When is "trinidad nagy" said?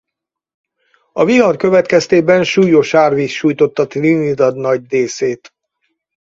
3.87-4.89